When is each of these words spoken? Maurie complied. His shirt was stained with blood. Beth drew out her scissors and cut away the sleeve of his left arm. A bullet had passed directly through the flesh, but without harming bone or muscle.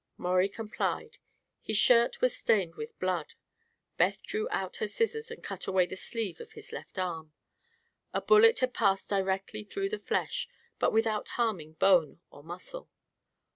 Maurie 0.17 0.49
complied. 0.49 1.19
His 1.61 1.77
shirt 1.77 2.21
was 2.21 2.35
stained 2.35 2.73
with 2.73 2.97
blood. 2.97 3.35
Beth 3.97 4.23
drew 4.23 4.47
out 4.49 4.77
her 4.77 4.87
scissors 4.87 5.29
and 5.29 5.43
cut 5.43 5.67
away 5.67 5.85
the 5.85 5.95
sleeve 5.95 6.39
of 6.41 6.53
his 6.53 6.71
left 6.71 6.97
arm. 6.97 7.33
A 8.11 8.19
bullet 8.19 8.57
had 8.61 8.73
passed 8.73 9.11
directly 9.11 9.63
through 9.63 9.89
the 9.89 9.99
flesh, 9.99 10.49
but 10.79 10.91
without 10.91 11.27
harming 11.37 11.73
bone 11.73 12.19
or 12.31 12.41
muscle. 12.43 12.89